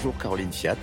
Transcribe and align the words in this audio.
Bonjour 0.00 0.16
Caroline 0.16 0.52
Fiat. 0.52 0.76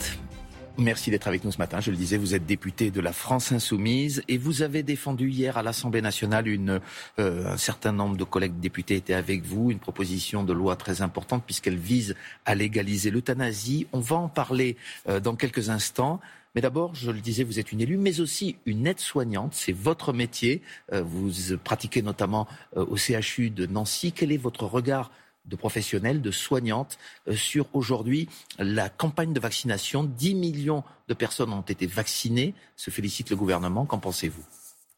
Merci 0.77 1.09
d'être 1.09 1.29
avec 1.29 1.45
nous 1.45 1.51
ce 1.53 1.57
matin. 1.57 1.79
Je 1.79 1.89
le 1.89 1.95
disais, 1.95 2.17
vous 2.17 2.35
êtes 2.35 2.45
député 2.45 2.91
de 2.91 2.99
la 2.99 3.13
France 3.13 3.53
Insoumise 3.53 4.21
et 4.27 4.37
vous 4.37 4.61
avez 4.61 4.83
défendu 4.83 5.29
hier 5.29 5.55
à 5.55 5.63
l'Assemblée 5.63 6.01
nationale 6.01 6.45
euh, 6.49 6.81
un 7.17 7.55
certain 7.55 7.93
nombre 7.93 8.17
de 8.17 8.25
collègues 8.25 8.59
députés 8.59 8.97
étaient 8.97 9.13
avec 9.13 9.45
vous, 9.45 9.71
une 9.71 9.79
proposition 9.79 10.43
de 10.43 10.51
loi 10.51 10.75
très 10.75 11.01
importante 11.01 11.43
puisqu'elle 11.45 11.77
vise 11.77 12.13
à 12.43 12.55
légaliser 12.55 13.09
l'euthanasie. 13.09 13.87
On 13.93 14.01
va 14.01 14.17
en 14.17 14.27
parler 14.27 14.75
euh, 15.07 15.21
dans 15.21 15.37
quelques 15.37 15.69
instants. 15.69 16.19
Mais 16.53 16.59
d'abord, 16.59 16.93
je 16.93 17.09
le 17.09 17.21
disais, 17.21 17.45
vous 17.45 17.57
êtes 17.57 17.71
une 17.71 17.79
élue, 17.79 17.97
mais 17.97 18.19
aussi 18.19 18.57
une 18.65 18.85
aide-soignante. 18.85 19.53
C'est 19.53 19.71
votre 19.71 20.11
métier. 20.11 20.61
Euh, 20.91 21.01
vous 21.01 21.31
pratiquez 21.63 22.01
notamment 22.01 22.49
au 22.75 22.97
CHU 22.97 23.49
de 23.49 23.65
Nancy. 23.65 24.11
Quel 24.11 24.33
est 24.33 24.37
votre 24.37 24.65
regard 24.65 25.09
de 25.45 25.55
professionnels, 25.55 26.21
de 26.21 26.31
soignantes 26.31 26.97
euh, 27.27 27.35
sur 27.35 27.67
aujourd'hui 27.73 28.29
la 28.57 28.89
campagne 28.89 29.33
de 29.33 29.39
vaccination. 29.39 30.03
10 30.03 30.35
millions 30.35 30.83
de 31.07 31.13
personnes 31.13 31.53
ont 31.53 31.61
été 31.61 31.85
vaccinées, 31.85 32.53
se 32.75 32.89
félicite 32.89 33.29
le 33.29 33.35
gouvernement. 33.35 33.85
Qu'en 33.85 33.99
pensez-vous? 33.99 34.43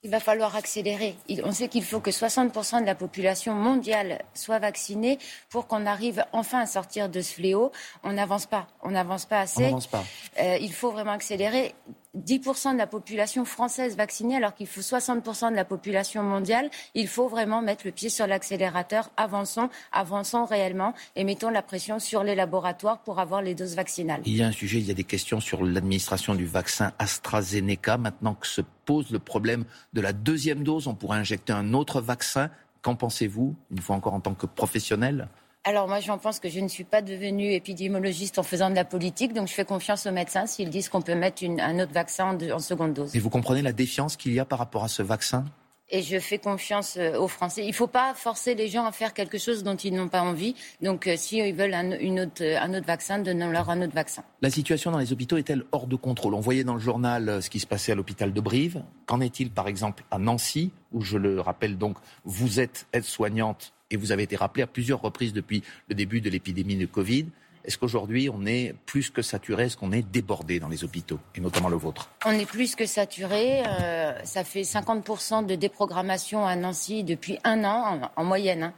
Il 0.03 0.11
va 0.11 0.19
falloir 0.19 0.55
accélérer. 0.55 1.15
On 1.43 1.51
sait 1.51 1.67
qu'il 1.69 1.83
faut 1.83 1.99
que 1.99 2.11
60% 2.11 2.81
de 2.81 2.85
la 2.85 2.93
population 2.93 3.53
mondiale 3.53 4.21
soit 4.35 4.59
vaccinée 4.59 5.17
pour 5.49 5.65
qu'on 5.65 5.87
arrive 5.87 6.23
enfin 6.33 6.59
à 6.59 6.65
sortir 6.67 7.09
de 7.09 7.19
ce 7.19 7.33
fléau. 7.33 7.71
On 8.03 8.13
n'avance 8.13 8.45
pas. 8.45 8.67
On 8.83 8.91
n'avance 8.91 9.25
pas 9.25 9.39
assez. 9.39 9.63
On 9.63 9.65
n'avance 9.65 9.87
pas. 9.87 10.05
Euh, 10.39 10.57
il 10.61 10.71
faut 10.71 10.91
vraiment 10.91 11.11
accélérer. 11.11 11.73
10% 12.17 12.73
de 12.73 12.77
la 12.77 12.87
population 12.87 13.45
française 13.45 13.95
vaccinée 13.95 14.35
alors 14.35 14.53
qu'il 14.53 14.67
faut 14.67 14.81
60% 14.81 15.51
de 15.51 15.55
la 15.55 15.65
population 15.65 16.23
mondiale. 16.23 16.69
Il 16.95 17.07
faut 17.07 17.27
vraiment 17.27 17.61
mettre 17.61 17.85
le 17.85 17.91
pied 17.91 18.09
sur 18.09 18.27
l'accélérateur. 18.27 19.09
Avançons, 19.17 19.69
avançons 19.91 20.45
réellement 20.45 20.93
et 21.15 21.23
mettons 21.23 21.49
la 21.49 21.61
pression 21.61 21.99
sur 21.99 22.23
les 22.23 22.35
laboratoires 22.35 22.99
pour 22.99 23.19
avoir 23.19 23.41
les 23.41 23.55
doses 23.55 23.75
vaccinales. 23.75 24.21
Il 24.25 24.35
y 24.35 24.43
a 24.43 24.47
un 24.47 24.51
sujet, 24.51 24.79
il 24.79 24.87
y 24.87 24.91
a 24.91 24.95
des 24.95 25.03
questions 25.03 25.39
sur 25.39 25.63
l'administration 25.63 26.35
du 26.35 26.45
vaccin 26.45 26.91
AstraZeneca. 26.99 27.97
Maintenant 27.97 28.35
que 28.35 28.47
se 28.47 28.61
pose 28.85 29.11
le 29.11 29.19
problème 29.19 29.65
de 29.93 30.01
la 30.01 30.13
deuxième 30.13 30.63
dose, 30.63 30.87
on 30.87 30.95
pourrait 30.95 31.19
injecter 31.19 31.53
un 31.53 31.73
autre 31.73 32.01
vaccin. 32.01 32.49
Qu'en 32.81 32.95
pensez-vous, 32.95 33.55
une 33.71 33.79
fois 33.79 33.95
encore 33.95 34.13
en 34.13 34.21
tant 34.21 34.33
que 34.33 34.45
professionnel? 34.45 35.27
Alors 35.67 35.89
moi, 35.89 35.99
j'en 35.99 36.17
pense 36.17 36.39
que 36.39 36.47
je 36.47 36.61
ne 36.61 36.69
suis 36.69 36.85
pas 36.85 37.01
devenue 37.01 37.51
épidémiologiste 37.51 38.39
en 38.39 38.43
faisant 38.43 38.69
de 38.69 38.75
la 38.75 38.85
politique, 38.85 39.33
donc 39.33 39.49
je 39.49 39.53
fais 39.53 39.65
confiance 39.65 40.05
aux 40.05 40.13
médecins 40.13 40.45
s'ils 40.45 40.69
disent 40.69 40.87
qu'on 40.87 41.01
peut 41.01 41.13
mettre 41.13 41.43
un 41.43 41.79
autre 41.79 41.91
vaccin 41.91 42.37
en, 42.53 42.59
seconde 42.59 42.93
dose. 42.93 43.13
Et 43.13 43.19
vous 43.19 43.29
comprenez 43.29 43.61
la 43.61 43.73
défiance 43.73 44.15
qu'il 44.15 44.31
y 44.31 44.39
a 44.39 44.45
par 44.45 44.59
rapport 44.59 44.85
à 44.85 44.87
ce 44.87 45.03
vaccin? 45.03 45.43
Et 45.89 46.03
je 46.03 46.19
fais 46.19 46.37
confiance 46.37 46.95
euh, 46.95 47.19
aux 47.19 47.27
Français. 47.27 47.63
Il 47.63 47.69
ne 47.69 47.73
faut 47.73 47.87
pas 47.87 48.13
forcer 48.13 48.55
les 48.55 48.69
gens 48.69 48.85
à 48.85 48.93
faire 48.93 49.13
quelque 49.13 49.37
chose 49.37 49.63
dont 49.63 49.75
ils 49.75 49.93
n'ont 49.93 50.07
pas 50.07 50.21
envie. 50.21 50.55
Donc, 50.81 51.05
euh, 51.05 51.15
s'ils 51.17 51.53
veulent 51.53 51.73
un, 51.73 51.91
une 51.99 52.21
autre, 52.21 52.43
un 52.43 52.73
autre 52.73 52.85
vaccin, 52.87 53.19
donnons-leur 53.19 53.69
un 53.69 53.81
autre 53.81 53.93
vaccin. 53.93 54.23
La 54.41 54.49
situation 54.49 54.91
dans 54.91 54.99
les 54.99 55.11
hôpitaux 55.11 55.35
est-elle 55.35 55.63
hors 55.73 55.87
de 55.87 55.97
contrôle? 55.97 56.33
On 56.33 56.39
voyait 56.39 56.63
dans 56.63 56.75
le 56.75 56.79
journal 56.79 57.27
euh, 57.27 57.41
ce 57.41 57.49
qui 57.49 57.59
se 57.59 57.67
passait 57.67 57.91
à 57.91 57.95
l'hôpital 57.95 58.31
de 58.31 58.39
Brive. 58.41 58.83
Qu'en 59.05 59.19
est-il, 59.19 59.49
par 59.49 59.67
exemple, 59.67 60.03
à 60.11 60.17
Nancy, 60.17 60.71
où 60.93 61.01
je 61.01 61.17
le 61.17 61.41
rappelle 61.41 61.77
donc, 61.77 61.97
vous 62.23 62.61
êtes 62.61 62.87
aide-soignante 62.93 63.73
et 63.91 63.97
vous 63.97 64.11
avez 64.11 64.23
été 64.23 64.35
rappelé 64.35 64.63
à 64.63 64.67
plusieurs 64.67 65.01
reprises 65.01 65.33
depuis 65.33 65.63
le 65.87 65.95
début 65.95 66.21
de 66.21 66.29
l'épidémie 66.29 66.75
de 66.75 66.85
Covid. 66.85 67.27
Est-ce 67.67 67.77
qu'aujourd'hui, 67.77 68.29
on 68.33 68.45
est 68.45 68.73
plus 68.85 69.09
que 69.09 69.21
saturé? 69.21 69.65
Est-ce 69.65 69.75
qu'on 69.75 69.91
est 69.91 70.01
débordé 70.01 70.57
dans 70.57 70.69
les 70.69 70.85
hôpitaux, 70.85 71.19
et 71.35 71.41
notamment 71.41 71.67
le 71.67 71.75
vôtre? 71.75 72.09
On 72.25 72.31
est 72.31 72.45
plus 72.45 72.75
que 72.75 72.85
saturé. 72.85 73.61
Euh, 73.67 74.17
ça 74.23 74.45
fait 74.45 74.61
50% 74.61 75.45
de 75.45 75.55
déprogrammation 75.55 76.47
à 76.47 76.55
Nancy 76.55 77.03
depuis 77.03 77.37
un 77.43 77.65
an, 77.65 78.09
en, 78.15 78.23
moyenne. 78.23 78.63
Hein. 78.63 78.73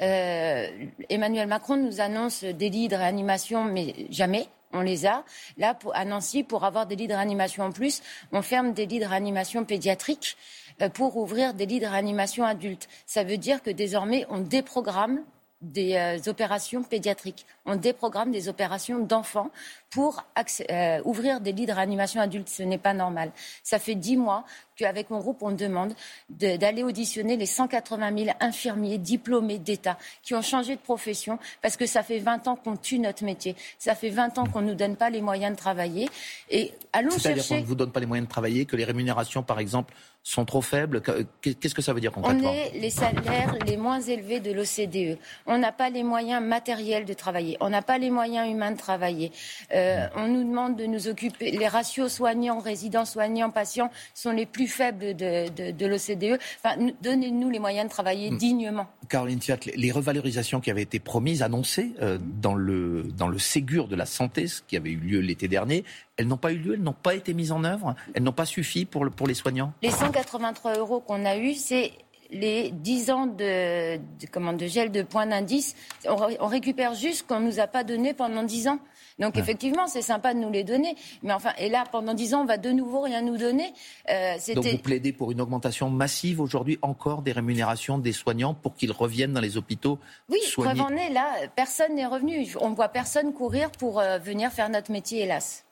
Euh, 0.00 0.86
Emmanuel 1.10 1.48
Macron 1.48 1.76
nous 1.76 2.00
annonce 2.00 2.42
des 2.42 2.70
lits 2.70 2.88
de 2.88 2.96
réanimation, 2.96 3.64
mais 3.64 3.94
jamais. 4.08 4.48
On 4.72 4.82
les 4.82 5.04
a. 5.04 5.24
Là, 5.58 5.76
à 5.94 6.04
Nancy, 6.04 6.44
pour 6.44 6.64
avoir 6.64 6.86
des 6.86 6.94
lits 6.94 7.08
de 7.08 7.12
réanimation 7.12 7.64
en 7.64 7.72
plus, 7.72 8.02
on 8.30 8.40
ferme 8.40 8.72
des 8.72 8.86
lits 8.86 9.00
de 9.00 9.04
réanimation 9.04 9.64
pédiatriques. 9.64 10.36
Euh, 10.82 10.88
pour 10.88 11.16
ouvrir 11.16 11.54
des 11.54 11.66
lits 11.66 11.80
de 11.80 11.86
réanimation 11.86 12.44
adultes. 12.44 12.88
Ça 13.06 13.24
veut 13.24 13.36
dire 13.36 13.62
que 13.62 13.70
désormais, 13.70 14.26
on 14.30 14.38
déprogramme 14.38 15.20
des 15.60 15.96
euh, 15.96 16.30
opérations 16.30 16.82
pédiatriques. 16.82 17.44
On 17.66 17.76
déprogramme 17.76 18.30
des 18.30 18.48
opérations 18.48 18.98
d'enfants 18.98 19.50
pour 19.90 20.24
euh, 20.70 21.00
ouvrir 21.04 21.40
des 21.40 21.52
lits 21.52 21.66
de 21.66 21.72
réanimation 21.72 22.20
adultes. 22.20 22.48
Ce 22.48 22.62
n'est 22.62 22.78
pas 22.78 22.94
normal. 22.94 23.30
Ça 23.62 23.78
fait 23.78 23.94
dix 23.94 24.16
mois 24.16 24.44
qu'avec 24.80 25.10
mon 25.10 25.18
groupe, 25.18 25.42
on 25.42 25.52
demande 25.52 25.94
d'aller 26.28 26.82
auditionner 26.82 27.36
les 27.36 27.46
180 27.46 28.16
000 28.16 28.30
infirmiers 28.40 28.98
diplômés 28.98 29.58
d'État 29.58 29.98
qui 30.22 30.34
ont 30.34 30.42
changé 30.42 30.76
de 30.76 30.80
profession 30.80 31.38
parce 31.62 31.76
que 31.76 31.86
ça 31.86 32.02
fait 32.02 32.18
20 32.18 32.48
ans 32.48 32.56
qu'on 32.56 32.76
tue 32.76 32.98
notre 32.98 33.24
métier. 33.24 33.56
Ça 33.78 33.94
fait 33.94 34.10
20 34.10 34.38
ans 34.38 34.46
qu'on 34.46 34.62
ne 34.62 34.68
nous 34.68 34.74
donne 34.74 34.96
pas 34.96 35.10
les 35.10 35.20
moyens 35.20 35.52
de 35.52 35.58
travailler. 35.58 36.08
Et 36.50 36.72
allons 36.92 37.10
chercher... 37.10 37.20
C'est-à-dire 37.20 37.48
qu'on 37.48 37.60
ne 37.60 37.66
vous 37.66 37.74
donne 37.74 37.92
pas 37.92 38.00
les 38.00 38.06
moyens 38.06 38.26
de 38.26 38.32
travailler, 38.32 38.64
que 38.64 38.76
les 38.76 38.84
rémunérations, 38.84 39.42
par 39.42 39.58
exemple, 39.60 39.94
sont 40.22 40.44
trop 40.44 40.60
faibles 40.60 41.00
Qu'est-ce 41.40 41.74
que 41.74 41.82
ça 41.82 41.92
veut 41.92 42.00
dire 42.00 42.12
concrètement? 42.12 42.50
On 42.50 42.54
est 42.54 42.72
les 42.74 42.90
salaires 42.90 43.54
les 43.66 43.76
moins 43.76 44.00
élevés 44.00 44.40
de 44.40 44.52
l'OCDE. 44.52 45.18
On 45.46 45.58
n'a 45.58 45.72
pas 45.72 45.88
les 45.88 46.02
moyens 46.02 46.42
matériels 46.42 47.04
de 47.04 47.14
travailler. 47.14 47.56
On 47.60 47.70
n'a 47.70 47.82
pas 47.82 47.98
les 47.98 48.10
moyens 48.10 48.48
humains 48.50 48.72
de 48.72 48.76
travailler. 48.76 49.32
Euh, 49.74 50.06
on 50.16 50.28
nous 50.28 50.44
demande 50.44 50.76
de 50.76 50.86
nous 50.86 51.08
occuper. 51.08 51.50
Les 51.52 51.68
ratios 51.68 52.12
soignants, 52.12 52.58
résidents 52.58 53.04
soignants, 53.04 53.50
patients 53.50 53.90
sont 54.14 54.30
les 54.30 54.46
plus 54.46 54.68
faibles 54.70 55.14
de, 55.14 55.86
l'OCDE. 55.86 56.38
Enfin, 56.62 56.76
donnez-nous 57.02 57.50
les 57.50 57.58
moyens 57.58 57.86
de 57.86 57.90
travailler 57.90 58.30
hmm. 58.30 58.38
dignement. 58.38 58.86
Caroline 59.08 59.40
Fiat, 59.40 59.58
les 59.74 59.90
revalorisations 59.90 60.60
qui 60.60 60.70
avaient 60.70 60.82
été 60.82 60.98
promises, 60.98 61.42
annoncées 61.42 61.92
euh, 62.00 62.18
dans, 62.20 62.54
le, 62.54 63.02
dans 63.16 63.28
le 63.28 63.38
Ségur 63.38 63.88
de 63.88 63.96
la 63.96 64.06
santé, 64.06 64.46
ce 64.46 64.62
qui 64.62 64.76
avait 64.76 64.90
eu 64.90 64.96
lieu 64.96 65.20
l'été 65.20 65.48
dernier, 65.48 65.84
elles 66.16 66.26
n'ont 66.26 66.36
pas 66.36 66.52
eu 66.52 66.58
lieu, 66.58 66.74
elles 66.74 66.82
n'ont 66.82 66.92
pas 66.92 67.14
été 67.14 67.34
mises 67.34 67.52
en 67.52 67.64
œuvre, 67.64 67.94
elles 68.14 68.22
n'ont 68.22 68.32
pas 68.32 68.46
suffi 68.46 68.84
pour, 68.84 69.10
pour 69.10 69.26
les 69.26 69.34
soignants? 69.34 69.72
Les 69.82 69.90
183 69.90 70.78
euros 70.78 71.00
qu'on 71.00 71.24
a 71.24 71.36
eus, 71.36 71.54
c'est 71.54 71.92
les 72.32 72.70
10 72.70 73.10
ans 73.10 73.26
de, 73.26 73.96
de, 73.96 74.56
de 74.56 74.66
gel 74.66 74.90
de 74.90 75.02
points 75.02 75.26
d'indice. 75.26 75.74
On, 76.06 76.46
récupère 76.46 76.94
juste 76.94 77.18
ce 77.18 77.24
qu'on 77.24 77.40
ne 77.40 77.46
nous 77.46 77.60
a 77.60 77.66
pas 77.66 77.84
donné 77.84 78.14
pendant 78.14 78.42
10 78.42 78.68
ans. 78.68 78.78
Donc 79.18 79.36
effectivement, 79.36 79.86
c'est 79.86 80.02
sympa 80.02 80.32
de 80.32 80.38
nous 80.38 80.50
les 80.50 80.64
donner. 80.64 80.96
Mais 81.22 81.32
enfin, 81.32 81.52
et 81.58 81.68
là, 81.68 81.84
pendant 81.90 82.14
10 82.14 82.34
ans, 82.34 82.42
on 82.42 82.46
va 82.46 82.56
de 82.56 82.70
nouveau 82.70 83.02
rien 83.02 83.20
nous 83.20 83.36
donner. 83.36 83.72
Euh, 84.08 84.36
Donc 84.54 84.64
vous 84.64 84.78
plaidez 84.78 85.12
pour 85.12 85.30
une 85.30 85.40
augmentation 85.40 85.90
massive 85.90 86.40
aujourd'hui 86.40 86.78
encore 86.80 87.20
des 87.22 87.32
rémunérations 87.32 87.98
des 87.98 88.12
soignants 88.12 88.54
pour 88.54 88.74
qu'ils 88.74 88.92
reviennent 88.92 89.34
dans 89.34 89.40
les 89.40 89.58
hôpitaux 89.58 89.98
Oui, 90.30 90.38
preuve 90.56 90.80
en 90.80 90.90
est, 90.90 91.10
là, 91.10 91.32
personne 91.54 91.94
n'est 91.96 92.06
revenu. 92.06 92.48
On 92.60 92.70
ne 92.70 92.74
voit 92.74 92.88
personne 92.88 93.32
courir 93.34 93.70
pour 93.72 94.00
euh, 94.00 94.18
venir 94.18 94.50
faire 94.50 94.70
notre 94.70 94.90
métier, 94.90 95.22
hélas. 95.22 95.64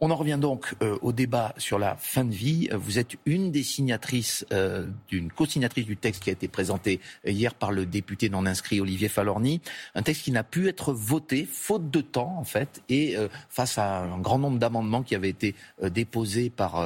On 0.00 0.10
en 0.10 0.16
revient 0.16 0.38
donc 0.40 0.74
euh, 0.82 0.98
au 1.02 1.12
débat 1.12 1.54
sur 1.56 1.78
la 1.78 1.94
fin 1.96 2.24
de 2.24 2.34
vie. 2.34 2.68
Vous 2.72 2.98
êtes 2.98 3.12
une 3.26 3.52
des 3.52 3.62
signatrices, 3.62 4.44
euh, 4.52 4.86
d'une 5.08 5.30
co-signatrice 5.30 5.86
du 5.86 5.96
texte 5.96 6.24
qui 6.24 6.30
a 6.30 6.32
été 6.32 6.48
présenté 6.48 7.00
hier 7.24 7.54
par 7.54 7.70
le 7.70 7.86
député 7.86 8.28
non 8.28 8.44
inscrit 8.44 8.80
Olivier 8.80 9.08
Falorni. 9.08 9.60
Un 9.94 10.02
texte 10.02 10.24
qui 10.24 10.32
n'a 10.32 10.42
pu 10.42 10.68
être 10.68 10.92
voté, 10.92 11.46
faute 11.46 11.90
de 11.90 12.00
temps 12.00 12.36
en 12.36 12.44
fait, 12.44 12.82
et 12.88 13.16
euh, 13.16 13.28
face 13.48 13.78
à 13.78 14.00
un 14.00 14.18
grand 14.18 14.40
nombre 14.40 14.58
d'amendements 14.58 15.04
qui 15.04 15.14
avaient 15.14 15.28
été 15.28 15.54
déposés 15.80 16.50
par 16.50 16.84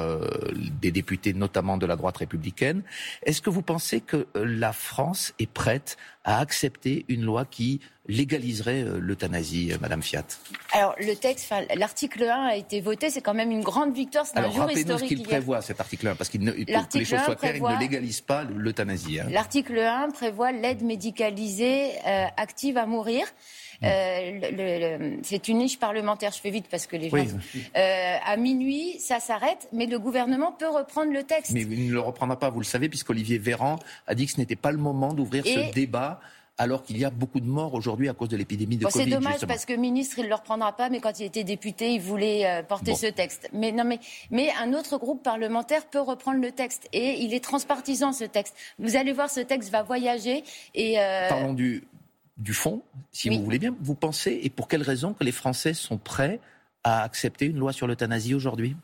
des 0.81 0.91
députés, 0.91 1.33
notamment 1.33 1.77
de 1.77 1.85
la 1.85 1.95
droite 1.95 2.17
républicaine. 2.17 2.83
Est-ce 3.23 3.41
que 3.41 3.49
vous 3.49 3.63
pensez 3.63 4.01
que 4.01 4.27
la 4.35 4.71
France 4.71 5.33
est 5.39 5.49
prête 5.49 5.97
à 6.23 6.39
accepter 6.39 7.05
une 7.07 7.23
loi 7.23 7.45
qui 7.45 7.79
légaliserait 8.09 8.81
euh, 8.81 8.99
l'euthanasie, 8.99 9.71
euh, 9.71 9.77
Madame 9.79 10.01
Fiat? 10.01 10.25
Alors 10.73 10.95
le 10.99 11.13
texte, 11.15 11.53
l'article 11.75 12.23
1 12.23 12.47
a 12.47 12.55
été 12.55 12.81
voté, 12.81 13.09
c'est 13.09 13.21
quand 13.21 13.33
même 13.33 13.51
une 13.51 13.61
grande 13.61 13.93
victoire, 13.93 14.25
c'est 14.25 14.37
un 14.37 14.51
jour 14.51 14.69
historique. 14.69 14.99
ce 14.99 15.05
qu'il 15.05 15.23
prévoit 15.23 15.61
cet 15.61 15.79
article 15.79 16.07
1, 16.07 16.15
parce 16.15 16.29
qu'il 16.29 16.43
ne, 16.43 16.51
que 16.51 16.97
les 16.97 17.05
choses 17.05 17.19
soient 17.21 17.35
claires, 17.35 17.55
il 17.55 17.61
ne 17.63 17.79
légalise 17.79 18.21
pas 18.21 18.43
l'euthanasie. 18.43 19.19
Hein. 19.19 19.27
L'article 19.29 19.77
1 19.77 20.09
prévoit 20.09 20.51
l'aide 20.51 20.81
médicalisée 20.81 21.91
euh, 22.05 22.25
active 22.35 22.77
à 22.77 22.85
mourir. 22.85 23.27
c'est 23.81 25.47
une 25.47 25.59
niche 25.59 25.79
parlementaire. 25.79 26.31
Je 26.31 26.41
fais 26.41 26.49
vite 26.49 26.65
parce 26.69 26.87
que 26.87 26.97
les 26.97 27.09
gens. 27.09 27.17
à 27.75 28.37
minuit, 28.37 28.99
ça 28.99 29.19
s'arrête, 29.19 29.69
mais 29.71 29.85
le 29.85 29.99
gouvernement 29.99 30.51
peut 30.51 30.67
reprendre 30.67 31.13
le 31.13 31.23
texte. 31.23 31.51
Mais 31.51 31.61
il 31.61 31.87
ne 31.87 31.93
le 31.93 31.99
reprendra 31.99 32.39
pas, 32.39 32.49
vous 32.49 32.59
le 32.59 32.65
savez, 32.65 32.89
puisqu'Olivier 32.89 33.37
Véran 33.37 33.77
a 34.07 34.15
dit 34.15 34.25
que 34.25 34.31
ce 34.31 34.37
n'était 34.37 34.55
pas 34.55 34.71
le 34.71 34.77
moment 34.77 35.13
d'ouvrir 35.13 35.45
ce 35.45 35.71
débat 35.73 36.19
alors 36.59 36.83
qu'il 36.83 36.99
y 36.99 37.05
a 37.05 37.09
beaucoup 37.09 37.39
de 37.39 37.47
morts 37.47 37.73
aujourd'hui 37.73 38.09
à 38.09 38.13
cause 38.13 38.27
de 38.29 38.37
l'épidémie 38.37 38.77
de 38.77 38.85
Covid. 38.85 39.05
C'est 39.05 39.09
dommage 39.09 39.47
parce 39.47 39.65
que 39.65 39.73
ministre, 39.73 40.19
il 40.19 40.25
ne 40.25 40.27
le 40.27 40.35
reprendra 40.35 40.75
pas, 40.75 40.89
mais 40.89 40.99
quand 40.99 41.17
il 41.19 41.25
était 41.25 41.45
député, 41.45 41.93
il 41.93 42.01
voulait 42.01 42.45
euh, 42.45 42.63
porter 42.63 42.95
ce 42.95 43.07
texte. 43.07 43.49
Mais, 43.53 43.71
non, 43.71 43.85
mais, 43.85 43.99
mais 44.29 44.49
un 44.61 44.73
autre 44.73 44.97
groupe 44.97 45.23
parlementaire 45.23 45.85
peut 45.85 46.01
reprendre 46.01 46.41
le 46.41 46.51
texte 46.51 46.89
et 46.91 47.21
il 47.21 47.33
est 47.33 47.43
transpartisan 47.43 48.11
ce 48.11 48.25
texte. 48.25 48.55
Vous 48.77 48.97
allez 48.97 49.13
voir, 49.13 49.29
ce 49.29 49.39
texte 49.39 49.71
va 49.71 49.83
voyager 49.83 50.43
et. 50.75 50.99
Euh... 50.99 51.29
Parlons 51.29 51.53
du, 51.53 51.87
du 52.37 52.53
fond, 52.53 52.81
si 53.11 53.29
vous 53.29 53.41
voulez 53.41 53.59
bien. 53.59 53.73
Vous 53.79 53.95
pensez, 53.95 54.41
et 54.43 54.49
pour 54.49 54.67
quelles 54.67 54.83
raisons, 54.83 55.13
que 55.13 55.23
les 55.23 55.31
Français 55.31 55.73
sont 55.73 55.97
prêts 55.97 56.41
à 56.83 57.03
accepter 57.03 57.45
une 57.45 57.57
loi 57.57 57.71
sur 57.71 57.87
l'euthanasie 57.87 58.35
aujourd'hui? 58.35 58.75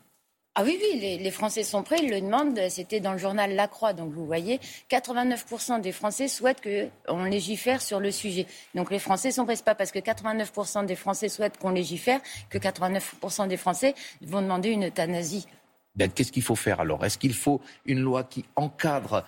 Ah 0.58 0.62
oui, 0.64 0.78
oui, 0.80 1.18
les, 1.20 1.30
Français 1.30 1.62
sont 1.62 1.82
prêts, 1.82 1.98
ils 2.02 2.08
le 2.08 2.18
demandent. 2.18 2.58
C'était 2.70 2.98
dans 2.98 3.12
le 3.12 3.18
journal 3.18 3.54
La 3.54 3.68
Croix, 3.68 3.92
donc 3.92 4.14
vous 4.14 4.24
voyez, 4.24 4.58
89% 4.90 5.82
des 5.82 5.92
Français 5.92 6.28
souhaitent 6.28 6.62
qu'on 6.62 7.24
légifère 7.24 7.82
sur 7.82 8.00
le 8.00 8.10
sujet. 8.10 8.46
Donc 8.74 8.90
les 8.90 8.98
Français 8.98 9.32
sont 9.32 9.44
prêts. 9.44 9.56
Ce 9.56 9.62
pas 9.62 9.74
parce 9.74 9.92
que 9.92 9.98
89% 9.98 10.86
des 10.86 10.96
Français 10.96 11.28
souhaitent 11.28 11.58
qu'on 11.58 11.72
légifère 11.72 12.20
que 12.48 12.56
89% 12.56 13.48
des 13.48 13.58
Français 13.58 13.94
vont 14.22 14.40
demander 14.40 14.70
une 14.70 14.86
euthanasie. 14.86 15.46
Ben, 15.94 16.10
qu'est-ce 16.10 16.32
qu'il 16.32 16.42
faut 16.42 16.56
faire 16.56 16.80
alors? 16.80 17.04
Est-ce 17.04 17.18
qu'il 17.18 17.34
faut 17.34 17.60
une 17.84 18.00
loi 18.00 18.24
qui 18.24 18.46
encadre 18.56 19.26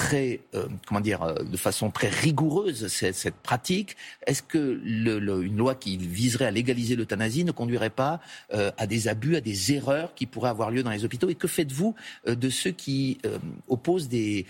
très, 0.00 0.40
euh, 0.54 0.66
comment 0.86 1.00
dire, 1.00 1.22
euh, 1.22 1.34
de 1.42 1.56
façon 1.58 1.90
très 1.90 2.08
rigoureuse 2.08 2.88
cette, 2.88 3.34
pratique. 3.42 3.96
Est-ce 4.26 4.42
que 4.42 4.80
une 4.82 5.56
loi 5.58 5.74
qui 5.74 5.98
viserait 5.98 6.46
à 6.46 6.50
légaliser 6.50 6.96
l'euthanasie 6.96 7.44
ne 7.44 7.52
conduirait 7.52 7.90
pas 7.90 8.18
euh, 8.54 8.70
à 8.78 8.86
des 8.86 9.08
abus, 9.08 9.36
à 9.36 9.42
des 9.42 9.74
erreurs 9.74 10.14
qui 10.14 10.24
pourraient 10.24 10.48
avoir 10.48 10.70
lieu 10.70 10.82
dans 10.82 10.90
les 10.90 11.04
hôpitaux? 11.04 11.28
Et 11.28 11.34
que 11.34 11.46
faites-vous 11.46 11.94
de 12.26 12.48
ceux 12.48 12.70
qui 12.70 13.18
opposent 13.68 14.08
des, 14.08 14.46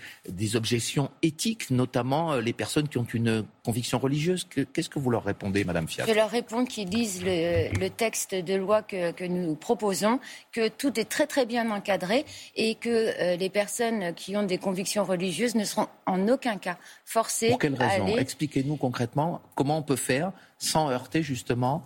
objections 0.54 1.10
éthiques, 1.22 1.70
notamment 1.70 2.36
les 2.36 2.52
personnes 2.52 2.88
qui 2.88 2.98
ont 2.98 3.06
une 3.12 3.44
conviction 3.64 3.98
religieuse? 3.98 4.46
Qu'est-ce 4.72 4.88
que 4.88 5.00
vous 5.00 5.10
leur 5.10 5.24
répondez, 5.24 5.64
Madame 5.64 5.88
Fiat? 5.88 6.04
Je 6.06 6.12
leur 6.12 6.30
réponds 6.30 6.64
qu'ils 6.64 6.88
lisent 6.88 7.24
le, 7.24 7.76
le, 7.76 7.90
texte 7.90 8.36
de 8.36 8.54
loi 8.54 8.82
que, 8.82 9.10
que, 9.10 9.24
nous 9.24 9.56
proposons, 9.56 10.20
que 10.52 10.68
tout 10.68 10.98
est 11.00 11.06
très 11.06 11.26
très 11.26 11.44
bien 11.44 11.68
encadré 11.70 12.24
et 12.54 12.76
que 12.76 13.36
les 13.36 13.50
personnes 13.50 14.14
qui 14.14 14.36
ont 14.36 14.44
des 14.44 14.58
convictions 14.58 15.04
religieuses 15.04 15.39
ne 15.54 15.64
seront 15.64 15.88
en 16.06 16.28
aucun 16.28 16.56
cas 16.56 16.76
forcées 17.04 17.50
Pour 17.50 17.58
quelle 17.58 17.74
raison 17.74 18.16
Expliquez-nous 18.16 18.76
concrètement 18.76 19.40
comment 19.54 19.78
on 19.78 19.82
peut 19.82 19.96
faire 19.96 20.32
sans 20.58 20.90
heurter 20.90 21.22
justement 21.22 21.84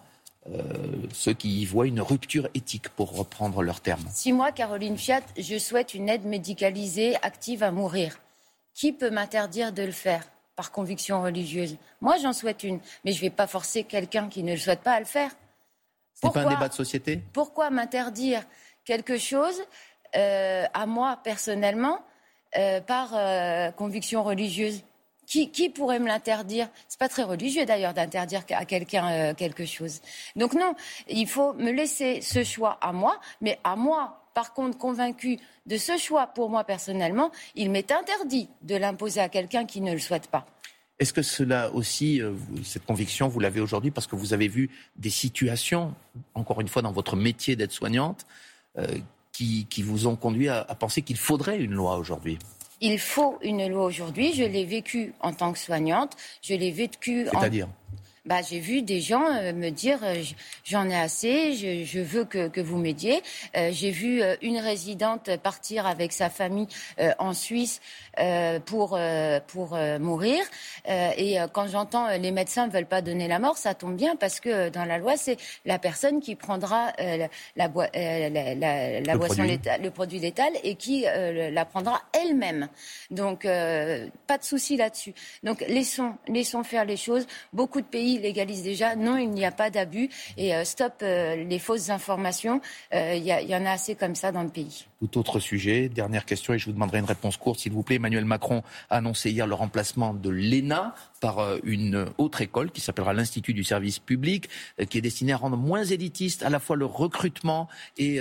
euh, 0.50 0.60
ceux 1.12 1.32
qui 1.32 1.62
y 1.62 1.64
voient 1.64 1.86
une 1.86 2.02
rupture 2.02 2.48
éthique, 2.52 2.90
pour 2.90 3.16
reprendre 3.16 3.62
leur 3.62 3.80
terme. 3.80 4.04
Si 4.10 4.30
moi, 4.32 4.52
Caroline 4.52 4.98
Fiat, 4.98 5.22
je 5.38 5.58
souhaite 5.58 5.94
une 5.94 6.10
aide 6.10 6.26
médicalisée 6.26 7.16
active 7.22 7.62
à 7.62 7.70
mourir, 7.70 8.18
qui 8.74 8.92
peut 8.92 9.08
m'interdire 9.08 9.72
de 9.72 9.82
le 9.82 9.92
faire 9.92 10.22
par 10.54 10.70
conviction 10.70 11.22
religieuse? 11.22 11.76
Moi, 12.02 12.16
j'en 12.22 12.34
souhaite 12.34 12.62
une, 12.62 12.80
mais 13.04 13.12
je 13.12 13.18
ne 13.18 13.22
vais 13.22 13.30
pas 13.30 13.46
forcer 13.46 13.84
quelqu'un 13.84 14.28
qui 14.28 14.42
ne 14.42 14.52
le 14.52 14.58
souhaite 14.58 14.82
pas 14.82 14.92
à 14.92 15.00
le 15.00 15.06
faire. 15.06 15.30
Ce 16.20 16.26
n'est 16.26 16.32
pas 16.32 16.42
un 16.42 16.50
débat 16.50 16.68
de 16.68 16.74
société? 16.74 17.22
Pourquoi 17.32 17.70
m'interdire 17.70 18.42
quelque 18.84 19.16
chose 19.16 19.62
euh, 20.16 20.66
à 20.74 20.86
moi 20.86 21.18
personnellement 21.24 22.00
euh, 22.56 22.80
par 22.80 23.10
euh, 23.14 23.70
conviction 23.72 24.22
religieuse. 24.22 24.82
Qui, 25.26 25.70
pourrait 25.70 25.98
me 25.98 26.06
l'interdire? 26.06 26.68
C'est 26.86 27.00
pas 27.00 27.08
très 27.08 27.24
religieux 27.24 27.64
d'ailleurs 27.64 27.94
d'interdire 27.94 28.42
à 28.50 28.64
quelqu'un 28.64 29.10
euh, 29.10 29.34
quelque 29.34 29.64
chose. 29.64 30.00
Donc 30.36 30.52
non, 30.52 30.74
il 31.08 31.26
faut 31.26 31.54
me 31.54 31.72
laisser 31.72 32.20
ce 32.20 32.44
choix 32.44 32.78
à 32.80 32.92
moi, 32.92 33.18
mais 33.40 33.58
à 33.64 33.74
moi, 33.74 34.28
par 34.34 34.52
contre, 34.52 34.78
convaincu 34.78 35.40
de 35.66 35.78
ce 35.78 35.96
choix 35.96 36.28
pour 36.28 36.50
moi 36.50 36.62
personnellement, 36.62 37.32
il 37.56 37.70
m'est 37.70 37.90
interdit 37.90 38.48
de 38.62 38.76
l'imposer 38.76 39.20
à 39.20 39.28
quelqu'un 39.28 39.64
qui 39.64 39.80
ne 39.80 39.92
le 39.92 39.98
souhaite 39.98 40.28
pas. 40.28 40.46
Est-ce 41.00 41.12
que 41.12 41.22
cela 41.22 41.72
aussi, 41.72 42.20
cette 42.62 42.84
conviction, 42.84 43.26
vous 43.26 43.40
l'avez 43.40 43.60
aujourd'hui 43.60 43.90
parce 43.90 44.06
que 44.06 44.14
vous 44.14 44.32
avez 44.32 44.46
vu 44.46 44.70
des 44.94 45.10
situations, 45.10 45.94
encore 46.34 46.60
une 46.60 46.68
fois, 46.68 46.82
dans 46.82 46.92
votre 46.92 47.16
métier 47.16 47.56
d'aide-soignante, 47.56 48.26
qui, 49.34 49.82
vous 49.82 50.06
ont 50.06 50.16
conduit 50.16 50.48
à, 50.48 50.64
penser 50.78 51.02
qu'il 51.02 51.16
faudrait 51.16 51.58
une 51.58 51.72
loi 51.72 51.98
aujourd'hui? 51.98 52.38
Il 52.80 52.98
faut 52.98 53.38
une 53.42 53.66
loi 53.68 53.84
aujourd'hui. 53.84 54.32
Je 54.34 54.44
l'ai 54.44 54.64
vécu 54.64 55.14
en 55.20 55.32
tant 55.32 55.52
que 55.52 55.58
soignante. 55.58 56.12
Je 56.42 56.54
l'ai 56.54 56.70
vécu. 56.70 57.26
C'est-à-dire? 57.30 57.68
Bah, 58.26 58.40
j'ai 58.40 58.58
vu 58.58 58.80
des 58.80 59.00
gens 59.00 59.26
euh, 59.30 59.52
me 59.52 59.68
dire 59.68 59.98
euh, 60.02 60.22
j'en 60.64 60.88
ai 60.88 60.94
assez, 60.94 61.52
je, 61.52 62.00
veux 62.00 62.24
que, 62.24 62.60
vous 62.60 62.78
m'aidiez. 62.78 63.22
Euh, 63.54 63.68
j'ai 63.70 63.90
vu 63.90 64.22
une 64.40 64.58
résidente 64.58 65.36
partir 65.42 65.86
avec 65.86 66.12
sa 66.12 66.30
famille 66.30 66.66
en 67.18 67.34
Suisse 67.34 67.80
pour, 68.64 68.98
pour 69.46 69.78
mourir. 70.00 70.42
et 70.86 71.36
quand 71.52 71.66
j'entends 71.66 72.08
les 72.16 72.30
médecins 72.30 72.66
ne 72.66 72.72
veulent 72.72 72.86
pas 72.86 73.02
donner 73.02 73.28
la 73.28 73.38
mort, 73.38 73.58
ça 73.58 73.74
tombe 73.74 73.96
bien 73.96 74.16
parce 74.16 74.40
que 74.40 74.68
dans 74.68 74.84
la 74.84 74.98
loi, 74.98 75.16
c'est 75.16 75.36
la 75.64 75.78
personne 75.78 76.20
qui 76.20 76.34
prendra 76.34 76.92
la, 76.98 77.28
la, 77.56 77.68
le 79.00 79.16
boisson 79.16 79.34
produit. 79.34 79.48
Létale, 79.48 79.82
le 79.82 79.90
produit 79.90 80.18
létal 80.18 80.52
et 80.62 80.76
qui 80.76 81.04
la 81.04 81.64
prendra 81.64 82.00
elle-même. 82.12 82.68
Donc, 83.10 83.42
pas 83.42 84.38
de 84.38 84.44
souci 84.44 84.76
là-dessus. 84.76 85.14
Donc, 85.42 85.60
laissons, 85.68 86.14
laissons 86.28 86.64
faire 86.64 86.84
les 86.84 86.96
choses. 86.96 87.26
Beaucoup 87.52 87.80
de 87.80 87.86
pays 87.86 88.13
légalise 88.18 88.62
déjà. 88.62 88.96
Non, 88.96 89.16
il 89.16 89.30
n'y 89.30 89.44
a 89.44 89.52
pas 89.52 89.70
d'abus. 89.70 90.08
Et 90.36 90.54
euh, 90.54 90.64
stop 90.64 90.94
euh, 91.02 91.36
les 91.36 91.58
fausses 91.58 91.90
informations. 91.90 92.60
Euh, 92.92 93.14
il 93.14 93.24
y, 93.24 93.54
en 93.54 93.66
a 93.66 93.70
assez 93.70 93.94
comme 93.94 94.14
ça 94.14 94.32
dans 94.32 94.42
le 94.42 94.48
pays. 94.48 94.86
Tout 95.00 95.18
autre 95.18 95.38
sujet. 95.38 95.88
Dernière 95.88 96.24
question 96.24 96.54
et 96.54 96.58
je 96.58 96.66
vous 96.66 96.72
demanderai 96.72 96.98
une 96.98 97.04
réponse 97.04 97.36
courte, 97.36 97.60
s'il 97.60 97.72
vous 97.72 97.82
plaît. 97.82 97.96
Emmanuel 97.96 98.24
Macron 98.24 98.62
a 98.90 98.96
annoncé 98.96 99.30
hier 99.30 99.46
le 99.46 99.54
remplacement 99.54 100.14
de 100.14 100.30
l'ENA 100.30 100.94
par 101.20 101.58
une 101.62 102.06
autre 102.18 102.42
école 102.42 102.70
qui 102.70 102.80
s'appellera 102.82 103.14
l'Institut 103.14 103.54
du 103.54 103.64
service 103.64 103.98
public, 103.98 104.48
qui 104.90 104.98
est 104.98 105.02
destinée 105.02 105.32
à 105.32 105.38
rendre 105.38 105.56
moins 105.56 105.84
élitiste 105.84 106.42
à 106.42 106.50
la 106.50 106.58
fois 106.58 106.76
le 106.76 106.84
recrutement 106.84 107.68
et 107.96 108.20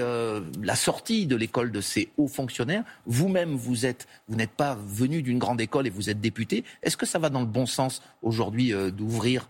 la 0.62 0.76
sortie 0.76 1.26
de 1.26 1.36
l'école 1.36 1.72
de 1.72 1.82
ces 1.82 2.10
hauts 2.18 2.28
fonctionnaires. 2.28 2.84
Vous-même, 3.06 3.56
vous 3.56 3.86
êtes, 3.86 4.08
vous 4.30 4.38
n'êtes 4.38 4.52
pas 4.52 4.78
venu 4.88 5.22
d'une 5.22 5.40
grande 5.40 5.60
école 5.60 5.88
et 5.88 5.90
vous 5.90 6.10
êtes 6.10 6.22
député. 6.22 6.64
Est-ce 6.82 6.98
que 6.98 7.06
ça 7.06 7.20
va 7.20 7.30
dans 7.30 7.42
le 7.42 7.46
bon 7.46 7.66
sens 7.66 8.02
aujourd'hui 8.22 8.74
d'ouvrir 8.92 9.48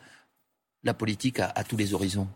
la 0.84 0.94
politique 0.94 1.40
à, 1.40 1.64
tous 1.64 1.78
les 1.78 1.94
horizons 1.94 2.28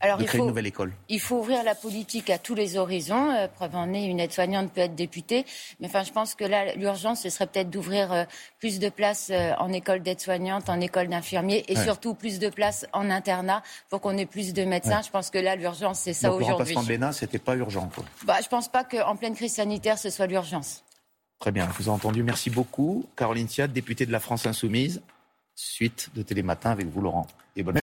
alors, 0.00 0.18
de 0.18 0.24
créer 0.24 0.40
une 0.40 0.46
nouvelle 0.46 0.66
école 0.66 0.92
Il 1.08 1.18
faut 1.18 1.38
ouvrir 1.38 1.64
la 1.64 1.74
politique 1.74 2.30
à 2.30 2.38
tous 2.38 2.54
les 2.54 2.76
horizons. 2.76 3.32
Euh, 3.32 3.48
preuve 3.48 3.74
en 3.74 3.92
est, 3.92 4.04
une 4.04 4.20
aide-soignante 4.20 4.72
peut 4.72 4.82
être 4.82 4.94
députée. 4.94 5.44
Mais 5.80 5.88
enfin, 5.88 6.04
je 6.04 6.12
pense 6.12 6.36
que 6.36 6.44
là, 6.44 6.72
l'urgence, 6.76 7.22
ce 7.22 7.30
serait 7.30 7.48
peut-être 7.48 7.68
d'ouvrir 7.68 8.12
euh, 8.12 8.24
plus 8.60 8.78
de 8.78 8.90
places 8.90 9.30
euh, 9.32 9.54
en 9.58 9.72
école 9.72 10.00
d'aide-soignante, 10.00 10.68
en 10.68 10.80
école 10.80 11.08
d'infirmiers 11.08 11.64
et 11.66 11.74
surtout 11.74 12.14
plus 12.14 12.38
de 12.38 12.48
places 12.48 12.86
en 12.92 13.10
internat 13.10 13.64
pour 13.90 14.00
qu'on 14.00 14.16
ait 14.16 14.26
plus 14.26 14.52
de 14.52 14.62
médecins. 14.64 15.02
Je 15.02 15.10
pense 15.10 15.30
que 15.30 15.38
là, 15.38 15.56
l'urgence, 15.56 15.98
c'est 15.98 16.12
ça 16.12 16.28
aujourd'hui. 16.28 16.46
Le 16.46 16.52
remplacement 16.52 16.82
de 16.84 16.92
l'ENA, 16.92 17.12
c'était 17.12 17.40
pas 17.40 17.56
urgent. 17.56 17.90
Quoi. 17.92 18.04
Bah, 18.24 18.36
je 18.40 18.48
pense 18.48 18.68
pas 18.68 18.84
qu'en 18.84 19.16
pleine 19.16 19.34
crise 19.34 19.54
sanitaire, 19.54 19.98
ce 19.98 20.10
soit 20.10 20.28
l'urgence. 20.28 20.84
Très 21.40 21.50
bien, 21.50 21.68
je 21.72 21.82
vous 21.82 21.88
ai 21.88 21.92
entendu. 21.92 22.22
Merci 22.22 22.50
beaucoup. 22.50 23.06
Caroline 23.16 23.48
Siad, 23.48 23.72
députée 23.72 24.06
de 24.06 24.12
la 24.12 24.20
France 24.20 24.46
Insoumise. 24.46 25.02
Suite 25.60 26.10
de 26.14 26.22
Télématin 26.22 26.70
avec 26.70 26.86
vous, 26.86 27.00
Laurent. 27.00 27.26
Et 27.56 27.64
bonne 27.64 27.80